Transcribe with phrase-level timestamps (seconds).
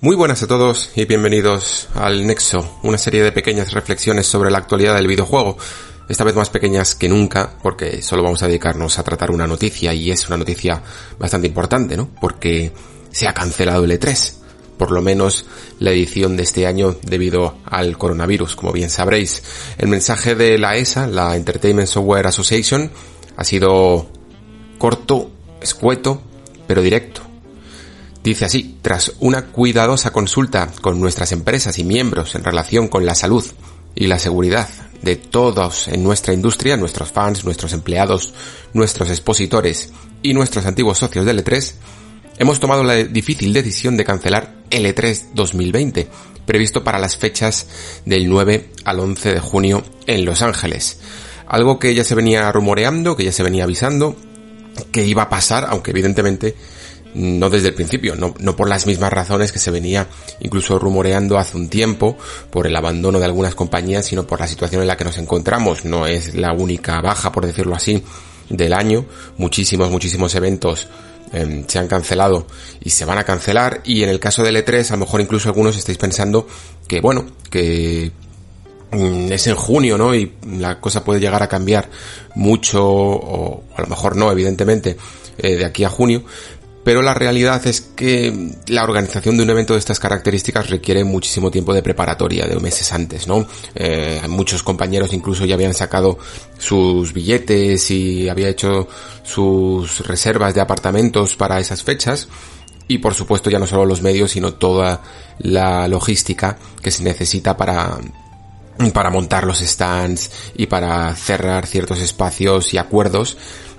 [0.00, 4.58] Muy buenas a todos y bienvenidos al Nexo, una serie de pequeñas reflexiones sobre la
[4.58, 5.56] actualidad del videojuego.
[6.08, 9.92] Esta vez más pequeñas que nunca, porque solo vamos a dedicarnos a tratar una noticia
[9.92, 10.80] y es una noticia
[11.18, 12.10] bastante importante, ¿no?
[12.20, 12.70] Porque
[13.10, 14.34] se ha cancelado el E3
[14.78, 15.46] por lo menos
[15.80, 19.42] la edición de este año debido al coronavirus, como bien sabréis.
[19.78, 22.92] El mensaje de la ESA, la Entertainment Software Association,
[23.36, 24.08] ha sido
[24.78, 26.22] corto, escueto,
[26.68, 27.27] pero directo.
[28.28, 33.14] Dice así, tras una cuidadosa consulta con nuestras empresas y miembros en relación con la
[33.14, 33.42] salud
[33.94, 34.68] y la seguridad
[35.00, 38.34] de todos en nuestra industria, nuestros fans, nuestros empleados,
[38.74, 41.72] nuestros expositores y nuestros antiguos socios del E3,
[42.36, 46.06] hemos tomado la difícil decisión de cancelar el E3 2020,
[46.44, 47.66] previsto para las fechas
[48.04, 51.00] del 9 al 11 de junio en Los Ángeles.
[51.46, 54.16] Algo que ya se venía rumoreando, que ya se venía avisando,
[54.92, 56.54] que iba a pasar, aunque evidentemente
[57.14, 60.06] no desde el principio, no, no, por las mismas razones que se venía
[60.40, 62.16] incluso rumoreando hace un tiempo,
[62.50, 65.84] por el abandono de algunas compañías, sino por la situación en la que nos encontramos.
[65.84, 68.02] No es la única baja, por decirlo así,
[68.48, 69.06] del año.
[69.36, 70.88] Muchísimos, muchísimos eventos
[71.32, 72.46] eh, se han cancelado
[72.80, 73.80] y se van a cancelar.
[73.84, 76.46] Y en el caso del E3, a lo mejor incluso algunos estáis pensando
[76.86, 78.12] que, bueno, que
[78.92, 80.14] mm, es en junio, ¿no?
[80.14, 81.88] Y la cosa puede llegar a cambiar
[82.34, 84.96] mucho, o a lo mejor no, evidentemente,
[85.38, 86.24] eh, de aquí a junio,
[86.88, 91.50] pero la realidad es que la organización de un evento de estas características requiere muchísimo
[91.50, 93.46] tiempo de preparatoria, de meses antes, ¿no?
[93.74, 96.18] Eh, muchos compañeros incluso ya habían sacado
[96.56, 98.88] sus billetes y había hecho
[99.22, 102.26] sus reservas de apartamentos para esas fechas.
[102.86, 105.02] Y por supuesto ya no solo los medios, sino toda
[105.40, 107.98] la logística que se necesita para
[108.94, 113.36] para montar los stands y para cerrar ciertos espacios y acuerdos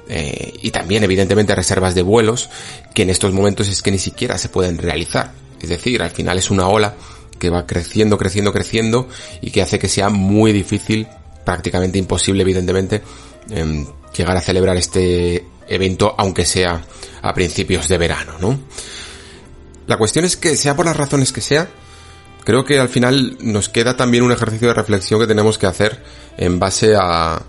[0.09, 2.50] eh, y también evidentemente reservas de vuelos
[2.96, 5.31] que en estos momentos es que ni siquiera se pueden realizar.
[5.62, 6.96] Es decir, al final es una ola
[7.38, 9.08] que va creciendo, creciendo, creciendo
[9.42, 11.08] y que hace que sea muy difícil,
[11.46, 13.02] prácticamente imposible evidentemente,
[13.52, 13.86] em,
[14.18, 16.84] llegar a celebrar este evento aunque sea
[17.22, 18.59] a principios de verano, ¿no?
[19.86, 21.69] La cuestión es que sea por las razones que sea,
[22.44, 26.03] creo que al final nos queda también un ejercicio de reflexión que tenemos que hacer
[26.38, 27.44] en base a,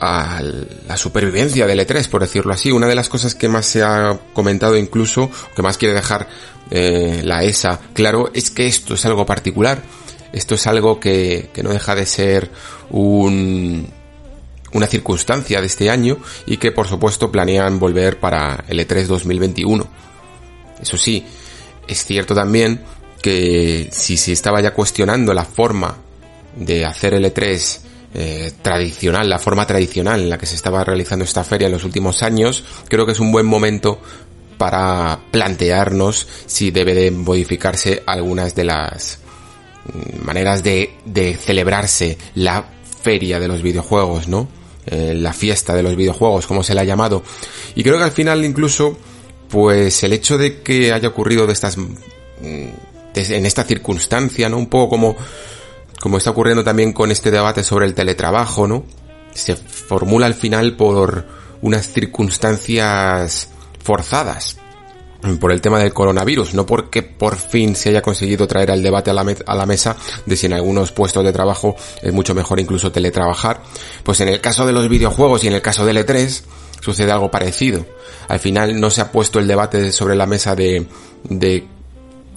[0.00, 0.40] a
[0.88, 2.72] la supervivencia del E3, por decirlo así.
[2.72, 6.26] Una de las cosas que más se ha comentado incluso, que más quiere dejar
[6.70, 9.82] eh, la ESA claro, es que esto es algo particular.
[10.32, 12.50] Esto es algo que, que no deja de ser
[12.90, 13.88] un,
[14.72, 19.86] una circunstancia de este año y que por supuesto planean volver para el E3 2021.
[20.80, 21.26] Eso sí,
[21.86, 22.80] es cierto también
[23.20, 25.96] que si se estaba ya cuestionando la forma
[26.56, 31.24] de hacer el E3 eh, tradicional, la forma tradicional en la que se estaba realizando
[31.24, 34.00] esta feria en los últimos años, creo que es un buen momento
[34.58, 39.18] para plantearnos si debe de modificarse algunas de las
[39.86, 42.64] mm, maneras de, celebrarse la
[43.02, 44.48] feria de los videojuegos, ¿no?
[44.86, 47.22] Eh, la fiesta de los videojuegos, como se le ha llamado.
[47.74, 48.98] Y creo que al final incluso,
[49.48, 51.86] pues el hecho de que haya ocurrido de estas, mm,
[53.14, 54.58] en esta circunstancia, ¿no?
[54.58, 55.16] Un poco como
[56.00, 58.84] como está ocurriendo también con este debate sobre el teletrabajo, ¿no?
[59.32, 61.26] Se formula al final por
[61.62, 63.48] unas circunstancias
[63.82, 64.56] forzadas
[65.38, 69.10] por el tema del coronavirus, no porque por fin se haya conseguido traer al debate
[69.10, 73.62] a la, mesa de si en algunos puestos de trabajo es mucho mejor incluso teletrabajar,
[74.02, 76.42] pues en el caso de los videojuegos y en el caso del E3
[76.80, 77.84] sucede algo parecido.
[78.28, 80.86] Al final no se ha puesto el debate sobre la mesa de,
[81.24, 81.66] de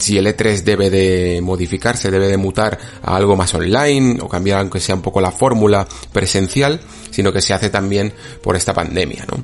[0.04, 4.60] si el E3 debe de modificarse, debe de mutar a algo más online o cambiar
[4.60, 8.12] aunque sea un poco la fórmula presencial, sino que se hace también
[8.42, 9.42] por esta pandemia, ¿no?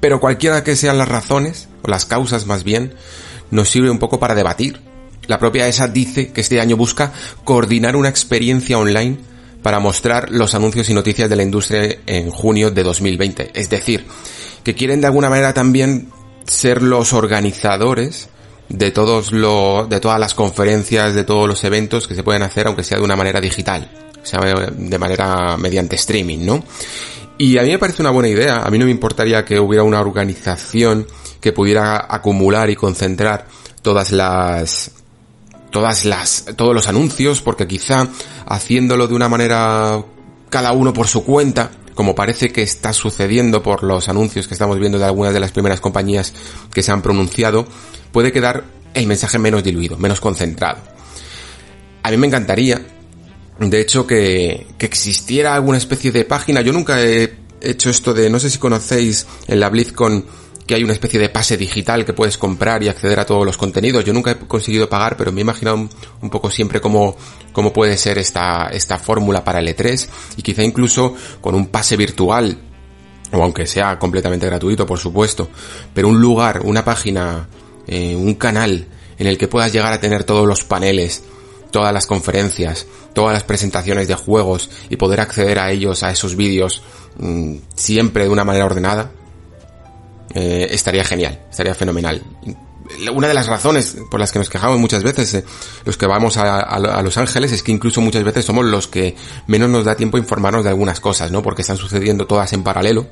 [0.00, 2.94] Pero cualquiera que sean las razones, o las causas más bien,
[3.52, 4.80] nos sirve un poco para debatir.
[5.28, 7.12] La propia ESA dice que este año busca
[7.44, 9.18] coordinar una experiencia online
[9.62, 13.52] para mostrar los anuncios y noticias de la industria en junio de 2020.
[13.54, 14.04] Es decir,
[14.64, 16.10] que quieren de alguna manera también
[16.44, 18.28] ser los organizadores
[18.68, 22.66] de todos lo, de todas las conferencias, de todos los eventos que se pueden hacer,
[22.66, 23.90] aunque sea de una manera digital,
[24.22, 26.64] o sea, de manera mediante streaming, ¿no?
[27.36, 28.62] Y a mí me parece una buena idea.
[28.62, 31.06] A mí no me importaría que hubiera una organización
[31.40, 33.46] que pudiera acumular y concentrar
[33.82, 34.92] todas las
[35.70, 38.08] todas las todos los anuncios porque quizá
[38.46, 40.04] haciéndolo de una manera
[40.48, 44.78] cada uno por su cuenta como parece que está sucediendo por los anuncios que estamos
[44.78, 46.32] viendo de algunas de las primeras compañías
[46.72, 47.66] que se han pronunciado,
[48.14, 48.62] puede quedar
[48.94, 50.78] el mensaje menos diluido, menos concentrado.
[52.04, 52.80] A mí me encantaría,
[53.58, 56.60] de hecho, que, que existiera alguna especie de página.
[56.60, 60.24] Yo nunca he hecho esto de, no sé si conocéis en la BlizzCon
[60.64, 63.56] que hay una especie de pase digital que puedes comprar y acceder a todos los
[63.56, 64.04] contenidos.
[64.04, 67.16] Yo nunca he conseguido pagar, pero me he imaginado un, poco siempre cómo,
[67.52, 71.96] cómo puede ser esta, esta fórmula para el E3 y quizá incluso con un pase
[71.96, 72.56] virtual,
[73.32, 75.50] o aunque sea completamente gratuito, por supuesto,
[75.92, 77.48] pero un lugar, una página,
[77.86, 78.86] eh, un canal
[79.18, 81.22] en el que puedas llegar a tener todos los paneles,
[81.70, 86.36] todas las conferencias, todas las presentaciones de juegos y poder acceder a ellos, a esos
[86.36, 86.82] vídeos,
[87.18, 89.10] mm, siempre de una manera ordenada,
[90.34, 92.22] eh, estaría genial, estaría fenomenal.
[93.14, 95.44] Una de las razones por las que nos quejamos muchas veces eh,
[95.86, 99.16] los que vamos a, Los Ángeles es que incluso muchas veces somos los que
[99.46, 101.42] menos nos da tiempo informarnos de algunas cosas, ¿no?
[101.42, 103.06] Porque están sucediendo todas en paralelo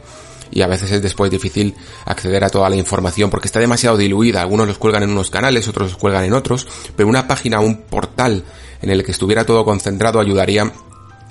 [0.52, 4.42] y a veces es después difícil acceder a toda la información porque está demasiado diluida.
[4.42, 7.82] Algunos los cuelgan en unos canales, otros los cuelgan en otros, pero una página, un
[7.82, 8.44] portal
[8.82, 10.70] en el que estuviera todo concentrado ayudaría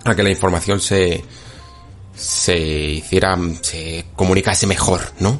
[0.03, 1.23] a que la información se,
[2.15, 5.39] se hiciera, se comunicase mejor, ¿no?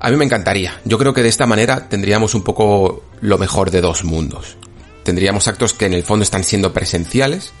[0.00, 0.80] A mí me encantaría.
[0.84, 4.56] Yo creo que de esta manera tendríamos un poco lo mejor de dos mundos.
[5.02, 7.52] Tendríamos actos que en el fondo están siendo presenciales,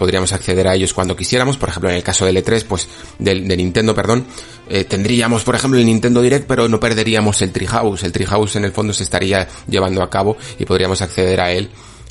[0.00, 2.88] podríamos acceder a ellos cuando quisiéramos, por ejemplo en el caso del E3, pues
[3.18, 4.24] de Nintendo, perdón,
[4.66, 8.64] eh, tendríamos por ejemplo el Nintendo Direct, pero no perderíamos el Treehouse, el Treehouse en
[8.64, 11.68] el fondo se estaría llevando a cabo y podríamos acceder a él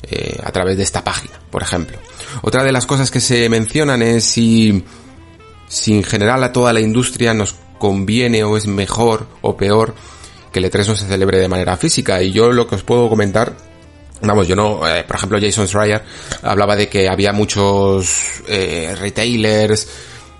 [0.08, 1.98] eh, a través de esta página, por ejemplo.
[2.42, 4.84] Otra de las cosas que se mencionan es si
[5.66, 9.96] si en general a toda la industria nos conviene o es mejor o peor
[10.52, 12.22] que el E3 no se celebre de manera física.
[12.22, 13.56] Y yo lo que os puedo comentar,
[14.22, 16.02] vamos, yo no, eh, por ejemplo Jason Schreier
[16.42, 19.88] hablaba de que había muchos eh, retailers,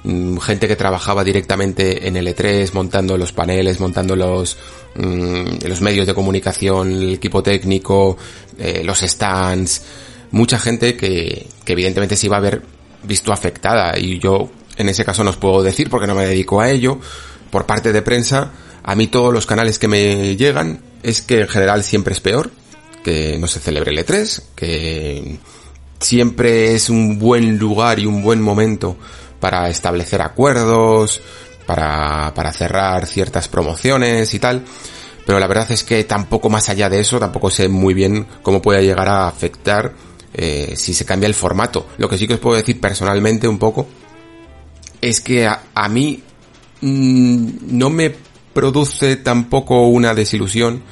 [0.05, 4.57] mm, gente que trabajaba directamente en el E3, montando los paneles, montando los,
[4.97, 8.17] mm, los medios de comunicación, el equipo técnico,
[8.59, 9.83] eh, los stands,
[10.31, 12.63] mucha gente que, que evidentemente se iba a ver
[13.03, 13.99] visto afectada.
[13.99, 16.99] Y yo en ese caso no os puedo decir porque no me dedico a ello.
[17.51, 18.53] Por parte de prensa,
[18.83, 22.51] a mí todos los canales que me llegan es que en general siempre es peor,
[23.03, 25.39] que no se celebre el E3, que
[25.99, 28.97] siempre es un buen lugar y un buen momento
[29.39, 31.21] para establecer acuerdos,
[31.67, 34.65] para, para cerrar ciertas promociones y tal.
[35.27, 38.61] Pero la verdad es que tampoco más allá de eso, tampoco sé muy bien cómo
[38.61, 39.93] puede llegar a afectar
[40.33, 41.87] eh, si se cambia el formato.
[41.99, 43.87] Lo que sí que os puedo decir personalmente un poco
[45.01, 46.23] es que a, mí
[46.81, 47.49] mm,
[47.79, 48.15] no me
[48.53, 50.83] produce tampoco una desilusión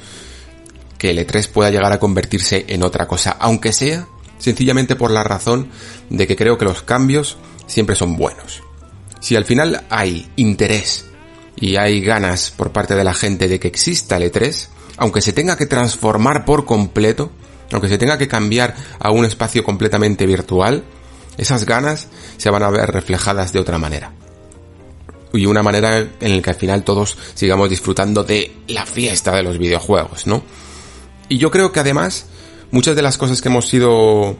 [0.99, 4.07] que el E3 pueda llegar a convertirse en otra cosa, aunque sea
[4.37, 5.69] sencillamente por la razón
[6.09, 8.61] de que creo que los cambios siempre son buenos.
[9.19, 11.05] Si al final hay interés
[11.55, 14.67] y hay ganas por parte de la gente de que exista el E3,
[14.97, 17.31] aunque se tenga que transformar por completo,
[17.71, 20.83] aunque se tenga que cambiar a un espacio completamente virtual,
[21.37, 22.07] esas ganas
[22.37, 24.13] se van a ver reflejadas de otra manera.
[25.31, 29.43] Y una manera en la que al final todos sigamos disfrutando de la fiesta de
[29.43, 30.43] los videojuegos, ¿no?
[31.29, 32.25] Y yo creo que además,
[32.71, 34.35] muchas de las cosas que hemos ido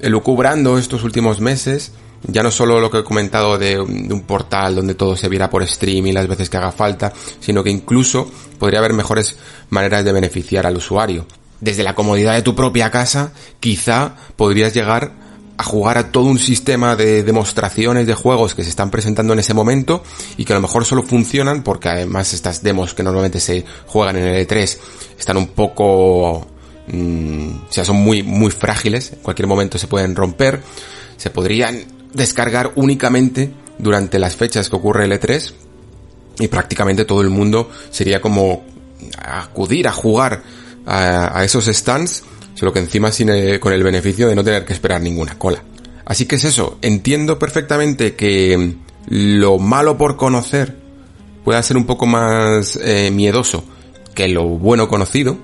[0.00, 4.94] elucubrando estos últimos meses, ya no solo lo que he comentado de, un portal donde
[4.94, 8.92] todo se viera por streaming las veces que haga falta, sino que incluso podría haber
[8.92, 9.36] mejores
[9.70, 11.26] maneras de beneficiar al usuario.
[11.60, 15.12] Desde la comodidad de tu propia casa, quizá podrías llegar
[15.60, 19.40] a jugar a todo un sistema de demostraciones de juegos que se están presentando en
[19.40, 20.02] ese momento
[20.38, 24.16] y que a lo mejor solo funcionan porque además estas demos que normalmente se juegan
[24.16, 24.78] en el E3
[25.18, 26.46] están un poco
[26.86, 30.62] mm, o sea son muy muy frágiles en cualquier momento se pueden romper
[31.18, 35.52] se podrían descargar únicamente durante las fechas que ocurre el E3
[36.38, 38.64] y prácticamente todo el mundo sería como
[39.22, 40.42] acudir a jugar
[40.86, 43.28] a, a esos stands solo que encima sin
[43.58, 45.62] con el beneficio de no tener que esperar ninguna cola.
[46.04, 48.74] Así que es eso, entiendo perfectamente que
[49.08, 50.76] lo malo por conocer
[51.44, 53.64] pueda ser un poco más eh, miedoso
[54.14, 55.38] que lo bueno conocido,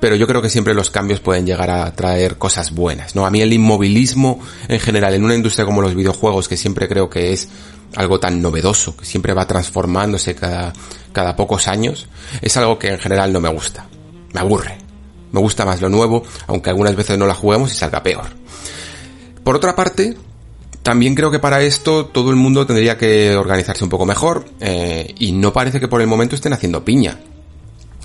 [0.00, 3.26] pero yo creo que siempre los cambios pueden llegar a traer cosas buenas, ¿no?
[3.26, 7.08] A mí el inmovilismo en general en una industria como los videojuegos, que siempre creo
[7.08, 7.48] que es
[7.94, 10.72] algo tan novedoso, que siempre va transformándose cada,
[11.12, 12.08] cada pocos años,
[12.42, 13.86] es algo que en general no me gusta.
[14.32, 14.85] Me aburre.
[15.36, 18.24] Me gusta más lo nuevo, aunque algunas veces no la juguemos y salga peor.
[19.44, 20.16] Por otra parte,
[20.82, 25.12] También creo que para esto todo el mundo tendría que organizarse un poco mejor eh,
[25.18, 27.18] y no parece que por el momento estén haciendo piña.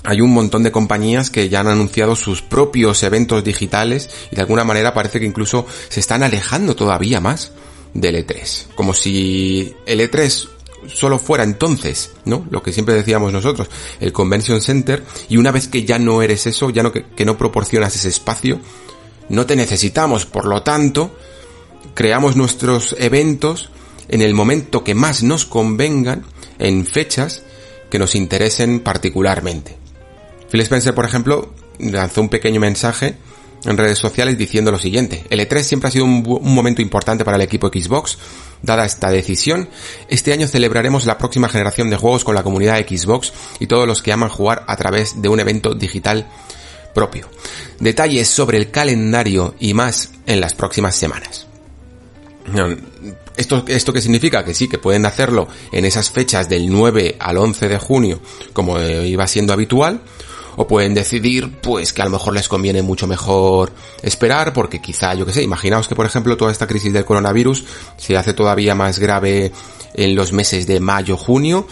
[0.02, 4.42] Hay un montón de compañías que ya han anunciado sus propios eventos digitales y de
[4.42, 7.52] alguna manera parece que incluso se están alejando todavía más
[7.94, 8.74] del E3.
[8.74, 10.48] Como si el E3
[10.86, 12.46] solo fuera entonces, ¿no?
[12.50, 13.68] Lo que siempre decíamos nosotros,
[14.00, 17.38] el Convention Center, y una vez que ya no eres eso, ya no que, no
[17.38, 18.60] proporcionas ese espacio,
[19.28, 21.16] no te necesitamos, por lo tanto,
[21.94, 23.70] creamos nuestros eventos
[24.08, 26.24] en el momento que más nos convengan,
[26.58, 27.42] en fechas
[27.90, 29.76] que nos interesen particularmente.
[30.50, 33.16] Phil Spencer, por ejemplo, lanzó un pequeño mensaje
[33.64, 35.24] en redes sociales diciendo lo siguiente.
[35.30, 38.18] El E3 siempre ha sido un, momento importante para el equipo Xbox.
[38.62, 39.68] Dada esta decisión,
[40.08, 44.02] este año celebraremos la próxima generación de juegos con la comunidad Xbox y todos los
[44.02, 46.28] que aman jugar a través de un evento digital
[46.94, 47.28] propio.
[47.80, 51.46] Detalles sobre el calendario y más en las próximas semanas.
[53.36, 54.44] ¿Esto, ¿Esto qué significa?
[54.44, 58.20] Que sí, que pueden hacerlo en esas fechas del 9 al 11 de junio,
[58.52, 60.02] como iba siendo habitual,
[60.56, 65.14] o pueden decidir pues que a lo mejor les conviene mucho mejor esperar porque quizá
[65.14, 67.64] yo que sé, imaginaos que por ejemplo toda esta crisis del coronavirus
[67.96, 69.52] se hace todavía más grave
[69.94, 71.66] en los meses de mayo, junio,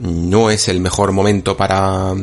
[0.00, 2.14] no es el mejor momento para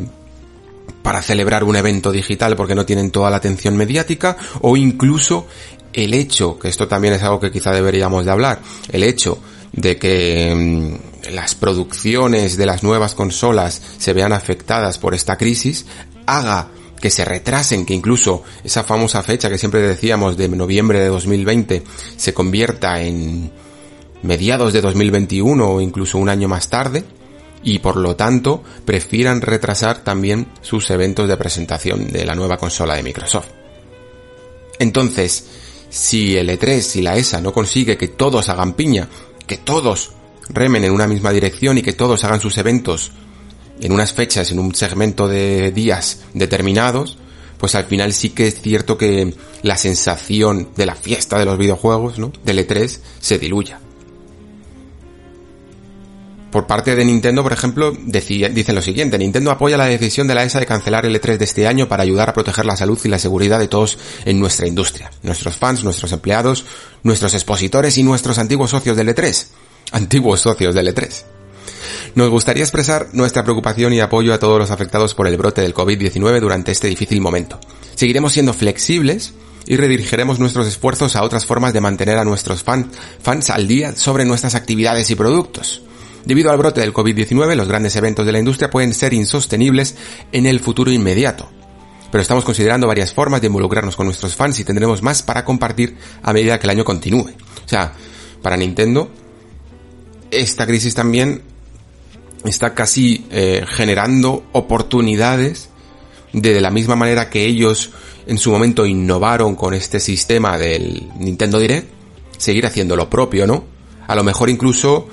[1.02, 5.46] para celebrar un evento digital porque no tienen toda la atención mediática o incluso
[5.92, 9.38] el hecho, que esto también es algo que quizá deberíamos de hablar, el hecho
[9.72, 15.86] de que mmm, las producciones de las nuevas consolas se vean afectadas por esta crisis,
[16.26, 16.68] haga
[17.00, 21.82] que se retrasen, que incluso esa famosa fecha que siempre decíamos de noviembre de 2020
[22.16, 23.50] se convierta en
[24.22, 27.04] mediados de 2021 o incluso un año más tarde,
[27.62, 32.94] y por lo tanto prefieran retrasar también sus eventos de presentación de la nueva consola
[32.94, 33.48] de Microsoft.
[34.78, 35.46] Entonces,
[35.90, 39.08] si el E3 y la ESA no consigue que todos hagan piña,
[39.46, 40.12] que todos
[40.52, 43.12] remen en una misma dirección y que todos hagan sus eventos
[43.80, 47.18] en unas fechas, en un segmento de días determinados,
[47.58, 51.58] pues al final sí que es cierto que la sensación de la fiesta de los
[51.58, 52.32] videojuegos, ¿no?
[52.44, 53.80] Del E3 se diluya.
[56.50, 60.42] Por parte de Nintendo, por ejemplo, dicen lo siguiente, Nintendo apoya la decisión de la
[60.42, 63.08] ESA de cancelar el E3 de este año para ayudar a proteger la salud y
[63.08, 66.64] la seguridad de todos en nuestra industria, nuestros fans, nuestros empleados,
[67.04, 69.46] nuestros expositores y nuestros antiguos socios del E3.
[69.92, 71.24] Antiguos socios del E3.
[72.14, 75.74] Nos gustaría expresar nuestra preocupación y apoyo a todos los afectados por el brote del
[75.74, 77.60] COVID-19 durante este difícil momento.
[77.94, 79.32] Seguiremos siendo flexibles
[79.66, 82.90] y redirigiremos nuestros esfuerzos a otras formas de mantener a nuestros fan,
[83.22, 85.82] fans al día sobre nuestras actividades y productos.
[86.24, 89.96] Debido al brote del COVID-19, los grandes eventos de la industria pueden ser insostenibles
[90.32, 91.48] en el futuro inmediato.
[92.10, 95.96] Pero estamos considerando varias formas de involucrarnos con nuestros fans y tendremos más para compartir
[96.22, 97.30] a medida que el año continúe.
[97.64, 97.92] O sea,
[98.42, 99.10] para Nintendo,
[100.30, 101.42] esta crisis también
[102.44, 105.70] está casi eh, generando oportunidades
[106.32, 107.90] de, de la misma manera que ellos
[108.26, 111.88] en su momento innovaron con este sistema del Nintendo Direct,
[112.38, 113.64] seguir haciendo lo propio, ¿no?
[114.06, 115.08] A lo mejor incluso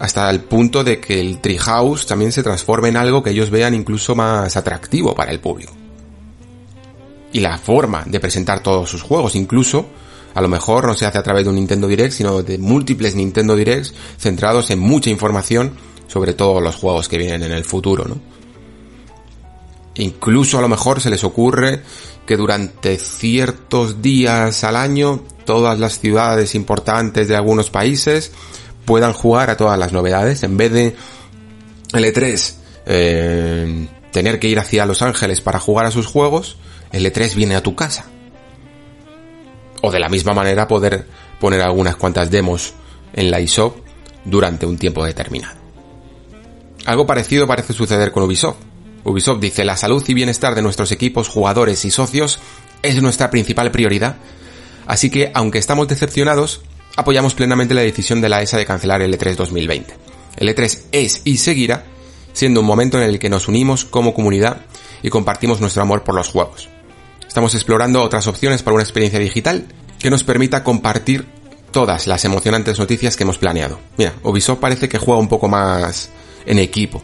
[0.00, 3.74] hasta el punto de que el Treehouse también se transforme en algo que ellos vean
[3.74, 5.74] incluso más atractivo para el público.
[7.32, 9.86] Y la forma de presentar todos sus juegos, incluso,
[10.34, 13.14] a lo mejor no se hace a través de un Nintendo Direct, sino de múltiples
[13.14, 15.72] Nintendo Directs centrados en mucha información
[16.06, 18.20] sobre todos los juegos que vienen en el futuro, ¿no?
[19.94, 21.82] Incluso a lo mejor se les ocurre
[22.26, 28.32] que durante ciertos días al año todas las ciudades importantes de algunos países
[28.84, 30.96] puedan jugar a todas las novedades en vez de
[31.92, 32.54] el E3
[32.86, 36.56] eh, tener que ir hacia Los Ángeles para jugar a sus juegos,
[36.92, 38.06] el E3 viene a tu casa.
[39.82, 41.06] O de la misma manera poder
[41.38, 42.74] poner algunas cuantas demos
[43.12, 43.76] en la eShop
[44.24, 45.58] durante un tiempo determinado.
[46.86, 48.58] Algo parecido parece suceder con Ubisoft.
[49.04, 52.38] Ubisoft dice la salud y bienestar de nuestros equipos, jugadores y socios
[52.82, 54.16] es nuestra principal prioridad,
[54.86, 56.62] así que aunque estamos decepcionados,
[56.96, 59.94] apoyamos plenamente la decisión de la ESA de cancelar el E3 2020.
[60.36, 61.84] El E3 es y seguirá
[62.32, 64.62] siendo un momento en el que nos unimos como comunidad
[65.02, 66.68] y compartimos nuestro amor por los juegos.
[67.30, 69.64] Estamos explorando otras opciones para una experiencia digital
[70.00, 71.26] que nos permita compartir
[71.70, 73.78] todas las emocionantes noticias que hemos planeado.
[73.98, 76.10] Mira, Ubisoft parece que juega un poco más
[76.44, 77.00] en equipo.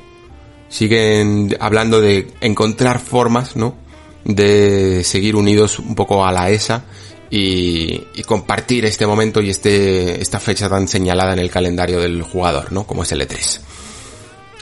[0.68, 3.76] Siguen hablando de encontrar formas, ¿no?
[4.24, 6.82] De seguir unidos un poco a la ESA
[7.30, 12.72] y, compartir este momento y este, esta fecha tan señalada en el calendario del jugador,
[12.72, 12.84] ¿no?
[12.84, 13.60] Como es el E3.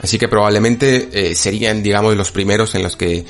[0.02, 3.24] Así que probablemente eh, serían, digamos, los primeros en los que,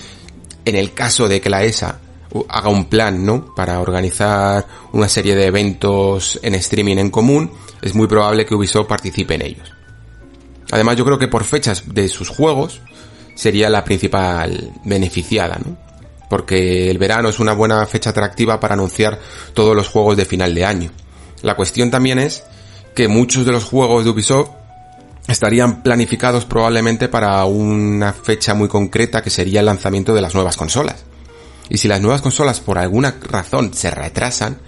[0.65, 2.01] en el caso de que la ESA
[2.49, 3.55] haga un plan, ¿no?
[3.55, 7.51] Para organizar una serie de eventos en streaming en común,
[7.83, 9.73] es muy probable que Ubisoft participe en ellos.
[10.71, 12.81] Además, yo creo que por fechas de sus juegos
[13.35, 15.77] sería la principal beneficiada, ¿no?
[16.29, 19.21] Porque el verano es una buena fecha atractiva para anunciar
[19.53, 20.91] todos los juegos de final de año.
[21.43, 22.43] La cuestión también es
[22.95, 24.51] que muchos de los juegos de Ubisoft
[25.29, 30.57] estarían planificados probablemente para una fecha muy concreta que sería el lanzamiento de las nuevas
[30.57, 31.05] consolas.
[31.69, 34.59] Y si las nuevas consolas por alguna razón se retrasan,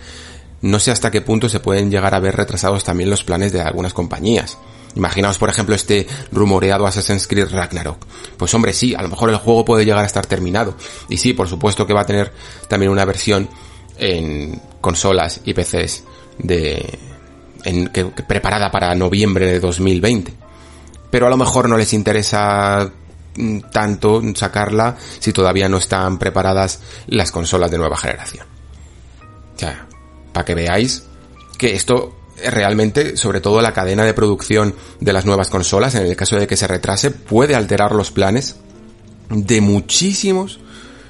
[0.62, 3.60] no sé hasta qué punto se pueden llegar a ver retrasados también los planes de
[3.60, 4.58] algunas compañías.
[4.96, 7.98] Imaginaos, por ejemplo, este rumoreado Assassin's Creed Ragnarok.
[8.38, 10.74] Pues hombre, sí, a lo mejor el juego puede llegar a estar terminado.
[11.10, 12.32] Y sí, por supuesto que va a tener
[12.66, 13.48] también una versión
[13.98, 16.02] en consolas y PCs
[16.38, 16.98] de,
[17.64, 20.32] en, que, preparada para noviembre de 2020.
[21.10, 22.90] Pero a lo mejor no les interesa
[23.70, 28.46] tanto sacarla si todavía no están preparadas las consolas de nueva generación.
[29.58, 29.86] Ya,
[30.32, 31.04] para que veáis
[31.58, 36.16] que esto realmente, sobre todo la cadena de producción de las nuevas consolas, en el
[36.16, 38.56] caso de que se retrase, puede alterar los planes
[39.30, 40.60] de muchísimos,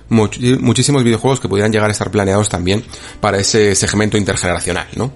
[0.08, 2.84] muchísimos videojuegos que pudieran llegar a estar planeados también
[3.20, 5.12] para ese segmento intergeneracional, ¿no?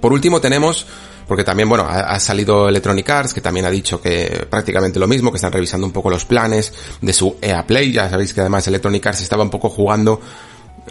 [0.00, 0.86] Por último tenemos,
[1.26, 5.30] porque también, bueno, ha, salido Electronic Arts, que también ha dicho que prácticamente lo mismo,
[5.30, 8.66] que están revisando un poco los planes de su EA Play, ya sabéis que además
[8.68, 10.20] Electronic Arts estaba un poco jugando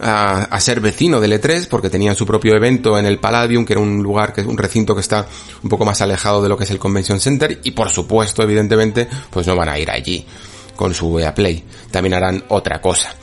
[0.00, 3.82] a, ser vecino del E3 porque tenían su propio evento en el Palladium, que era
[3.82, 5.26] un lugar, que un recinto que está
[5.62, 9.08] un poco más alejado de lo que es el Convention Center y por supuesto, evidentemente,
[9.30, 10.26] pues no van a ir allí
[10.74, 11.64] con su EA Play.
[11.90, 13.14] También harán otra cosa.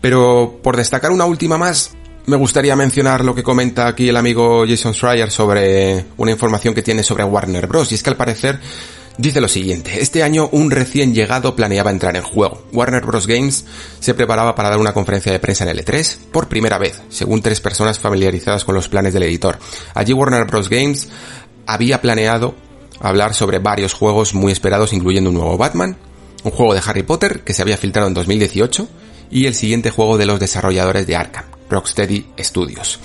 [0.00, 1.92] Pero por destacar una última más,
[2.30, 6.82] me gustaría mencionar lo que comenta aquí el amigo Jason Schreier sobre una información que
[6.82, 7.90] tiene sobre Warner Bros.
[7.90, 8.60] Y es que al parecer
[9.18, 12.62] Dice lo siguiente, este año un recién llegado planeaba entrar en juego.
[12.72, 13.26] Warner Bros.
[13.26, 13.66] Games
[13.98, 17.60] se preparaba para dar una conferencia de prensa en L3 por primera vez, según tres
[17.60, 19.58] personas familiarizadas con los planes del editor.
[19.92, 20.70] Allí Warner Bros.
[20.70, 21.08] Games
[21.66, 22.54] había planeado
[22.98, 25.98] hablar sobre varios juegos muy esperados, incluyendo un nuevo Batman,
[26.42, 28.88] un juego de Harry Potter que se había filtrado en 2018
[29.30, 32.98] y el siguiente juego de los desarrolladores de Arkham, Rocksteady Studios.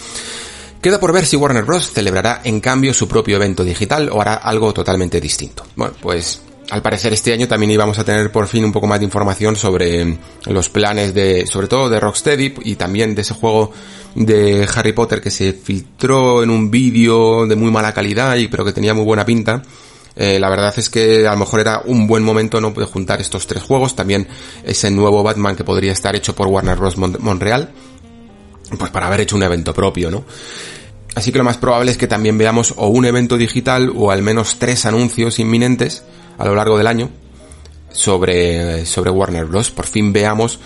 [0.81, 1.91] Queda por ver si Warner Bros.
[1.91, 5.65] celebrará en cambio su propio evento digital o hará algo totalmente distinto.
[5.75, 8.99] Bueno, pues al parecer este año también íbamos a tener por fin un poco más
[8.99, 13.71] de información sobre los planes de, sobre todo de Rocksteady y también de ese juego
[14.15, 18.65] de Harry Potter que se filtró en un vídeo de muy mala calidad y pero
[18.65, 19.61] que tenía muy buena pinta.
[20.15, 23.19] Eh, la verdad es que a lo mejor era un buen momento no de juntar
[23.19, 24.27] estos tres juegos, también
[24.63, 26.97] ese nuevo Batman que podría estar hecho por Warner Bros.
[26.97, 27.71] Montreal,
[28.77, 30.25] pues para haber hecho un evento propio, ¿no?
[31.15, 34.21] Así que lo más probable es que también veamos o un evento digital o al
[34.21, 36.03] menos tres anuncios inminentes
[36.37, 37.09] a lo largo del año
[37.89, 39.71] sobre, sobre Warner Bros.
[39.71, 40.59] Por fin veamos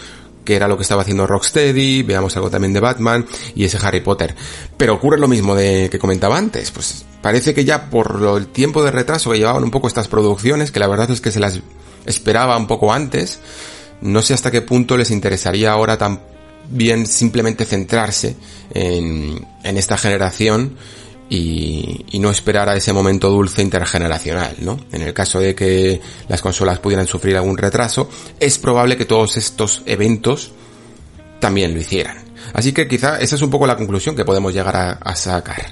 [0.43, 4.01] qué era lo que estaba haciendo Rocksteady, veamos algo también de Batman y ese Harry
[4.01, 4.33] Potter.
[4.75, 8.83] Pero ocurre lo mismo de que comentaba antes, pues parece que ya por el tiempo
[8.83, 11.59] de retraso que llevaban un poco estas producciones, que la verdad es que se las
[12.07, 13.39] esperaba un poco antes,
[14.01, 16.21] no sé hasta qué punto les interesaría ahora tan
[16.69, 18.35] bien simplemente centrarse
[18.73, 20.75] en, esta generación
[21.29, 24.79] y, no esperar a ese momento dulce intergeneracional, ¿no?
[24.91, 29.37] En el caso de que las consolas pudieran sufrir algún retraso, es probable que todos
[29.37, 30.51] estos eventos
[31.39, 32.17] también lo hicieran.
[32.53, 35.67] Así que quizá esa es un poco la conclusión que podemos llegar a sacar.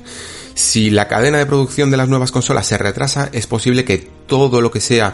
[0.57, 4.59] Si la cadena de producción de las nuevas consolas se retrasa, es posible que todo
[4.59, 5.13] lo que sea,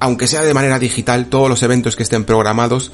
[0.00, 2.92] aunque sea de manera digital, todos los eventos que estén programados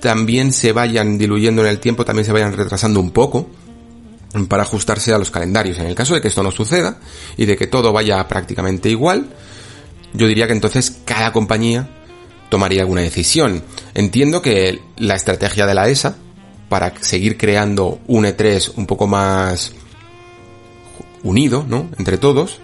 [0.00, 3.48] también se vayan diluyendo en el tiempo, también se vayan retrasando un poco
[4.48, 5.78] para ajustarse a los calendarios.
[5.78, 6.98] En el caso de que esto no suceda
[7.36, 9.28] y de que todo vaya prácticamente igual,
[10.12, 11.88] yo diría que entonces cada compañía
[12.48, 13.62] tomaría alguna decisión.
[13.94, 16.16] Entiendo que la estrategia de la ESA
[16.68, 19.72] para seguir creando un E3 un poco más
[21.22, 21.88] unido, ¿no?
[21.98, 22.60] Entre todos,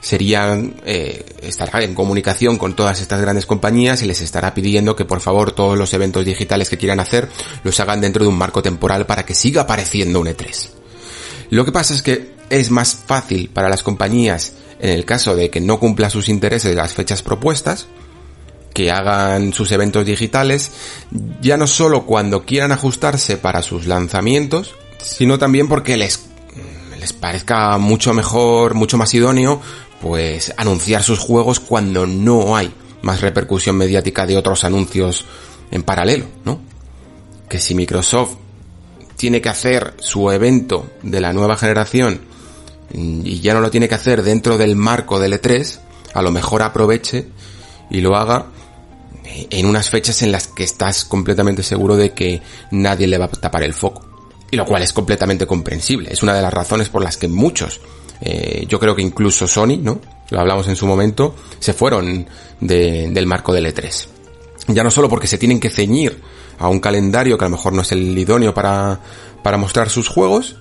[0.00, 5.04] serían eh, estará en comunicación con todas estas grandes compañías y les estará pidiendo que
[5.04, 7.28] por favor todos los eventos digitales que quieran hacer
[7.64, 10.70] los hagan dentro de un marco temporal para que siga apareciendo un E3.
[11.50, 15.50] Lo que pasa es que es más fácil para las compañías en el caso de
[15.50, 17.86] que no cumplan sus intereses las fechas propuestas,
[18.74, 20.70] que hagan sus eventos digitales,
[21.40, 26.26] ya no solo cuando quieran ajustarse para sus lanzamientos, sino también porque les
[27.00, 29.60] les parezca mucho mejor, mucho más idóneo
[30.00, 35.24] pues anunciar sus juegos cuando no hay más repercusión mediática de otros anuncios
[35.70, 36.60] en paralelo, ¿no?
[37.48, 38.36] Que si Microsoft
[39.16, 42.20] tiene que hacer su evento de la nueva generación
[42.92, 45.78] y ya no lo tiene que hacer dentro del marco del E3,
[46.14, 47.28] a lo mejor aproveche
[47.90, 48.46] y lo haga
[49.50, 53.28] en unas fechas en las que estás completamente seguro de que nadie le va a
[53.28, 54.04] tapar el foco.
[54.50, 56.12] Y lo cual es completamente comprensible.
[56.12, 57.80] Es una de las razones por las que muchos,
[58.20, 60.00] eh, yo creo que incluso Sony, ¿no?
[60.30, 62.26] Lo hablamos en su momento, se fueron
[62.60, 64.06] del marco del E3.
[64.68, 66.20] Ya no solo porque se tienen que ceñir
[66.58, 69.00] a un calendario que a lo mejor no es el idóneo para,
[69.42, 70.56] para mostrar sus juegos,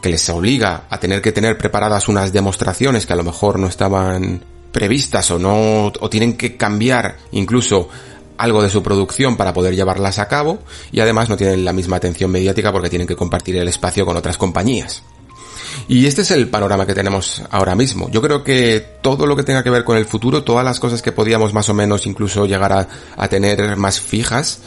[0.00, 3.66] que les obliga a tener que tener preparadas unas demostraciones que a lo mejor no
[3.66, 7.88] estaban previstas o no, o tienen que cambiar incluso
[8.36, 10.60] algo de su producción para poder llevarlas a cabo
[10.92, 14.16] y además no tienen la misma atención mediática porque tienen que compartir el espacio con
[14.16, 15.02] otras compañías.
[15.88, 18.10] Y este es el panorama que tenemos ahora mismo.
[18.10, 21.02] Yo creo que todo lo que tenga que ver con el futuro, todas las cosas
[21.02, 24.60] que podíamos más o menos incluso llegar a, tener más fijas,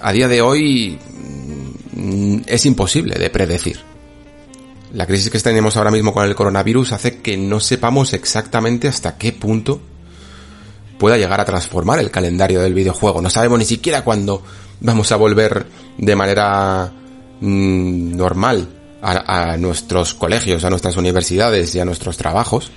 [0.00, 0.98] a día de hoy
[1.92, 3.80] mm, es imposible de predecir.
[4.92, 9.18] La crisis que tenemos ahora mismo con el coronavirus hace que no sepamos exactamente hasta
[9.18, 9.80] qué punto
[10.98, 13.20] pueda llegar a transformar el calendario del videojuego.
[13.20, 14.42] No sabemos ni siquiera cuándo
[14.80, 15.66] vamos a volver
[15.98, 16.92] de manera
[17.40, 18.16] mm,
[19.04, 22.70] a, nuestros colegios, a nuestras universidades y a nuestros trabajos,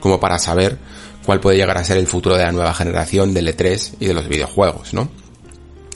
[0.00, 0.78] como para saber
[1.26, 4.14] cuál puede llegar a ser el futuro de la nueva generación del E3 y de
[4.14, 5.08] los videojuegos, ¿no?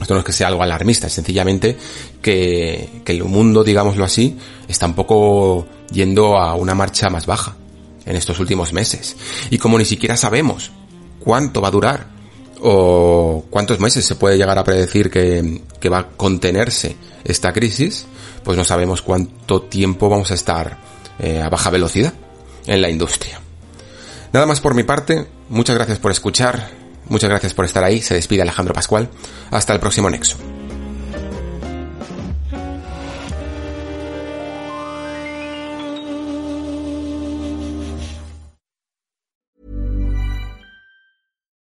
[0.01, 1.77] Esto no es que sea algo alarmista, es sencillamente
[2.21, 4.37] que, que el mundo, digámoslo así,
[4.69, 7.57] está un poco yendo a una marcha más baja
[8.05, 9.17] en estos últimos meses.
[9.51, 10.71] Y como ni siquiera sabemos
[11.19, 12.07] cuánto va a durar
[12.61, 18.07] o cuántos meses se puede llegar a predecir que, que va a contenerse esta crisis,
[18.47, 20.79] pues no sabemos cuánto tiempo vamos a estar
[21.19, 22.15] eh, a baja velocidad
[22.67, 23.41] en la industria.
[24.33, 26.71] Nada más por mi parte, muchas gracias por escuchar,
[27.09, 29.09] muchas gracias por estar ahí, se despide Alejandro Pascual,
[29.51, 30.37] hasta el próximo Nexo.